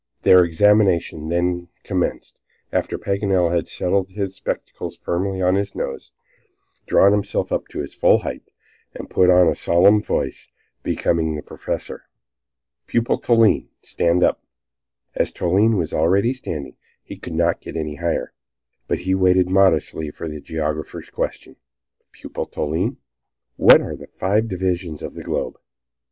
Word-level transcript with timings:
Their 0.23 0.43
examination 0.43 1.29
then 1.29 1.67
commenced, 1.83 2.41
after 2.73 2.97
Paganel 2.97 3.53
had 3.55 3.67
settled 3.67 4.09
his 4.09 4.33
spectacles 4.35 4.97
firmly 4.97 5.43
on 5.43 5.53
his 5.53 5.75
nose, 5.75 6.11
drawn 6.87 7.11
himself 7.11 7.51
up 7.51 7.67
to 7.67 7.81
his 7.81 7.93
full 7.93 8.17
height, 8.23 8.41
and 8.95 9.11
put 9.11 9.29
on 9.29 9.47
a 9.47 9.53
solemn 9.55 10.01
voice 10.01 10.47
becoming 10.81 11.35
to 11.35 11.41
a 11.41 11.43
professor. 11.43 12.05
"Pupil 12.87 13.19
Toline, 13.21 13.67
stand 13.83 14.23
up." 14.23 14.41
As 15.13 15.31
Toline 15.31 15.77
was 15.77 15.93
already 15.93 16.33
standing, 16.33 16.77
he 17.03 17.15
could 17.19 17.35
not 17.35 17.61
get 17.61 17.77
any 17.77 17.97
higher, 17.97 18.33
but 18.87 18.97
he 19.01 19.13
waited 19.13 19.51
modestly 19.51 20.09
for 20.09 20.27
the 20.27 20.41
geographer's 20.41 21.11
questions. 21.11 21.57
"Pupil 22.11 22.47
Toline, 22.47 22.97
what 23.55 23.81
are 23.81 23.95
the 23.95 24.07
five 24.07 24.47
divisions 24.47 25.03
of 25.03 25.13
the 25.13 25.21
globe?" 25.21 25.59